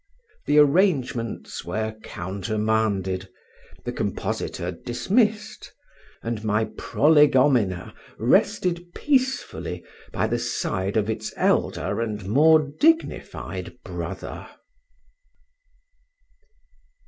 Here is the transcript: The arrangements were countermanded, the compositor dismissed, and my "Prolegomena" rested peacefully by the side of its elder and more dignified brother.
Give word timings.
The 0.47 0.57
arrangements 0.57 1.63
were 1.63 1.91
countermanded, 2.01 3.29
the 3.85 3.91
compositor 3.91 4.71
dismissed, 4.71 5.71
and 6.23 6.43
my 6.43 6.65
"Prolegomena" 6.75 7.93
rested 8.17 8.95
peacefully 8.95 9.83
by 10.11 10.25
the 10.25 10.39
side 10.39 10.97
of 10.97 11.07
its 11.07 11.31
elder 11.37 12.01
and 12.01 12.27
more 12.27 12.67
dignified 12.79 13.77
brother. 13.85 14.47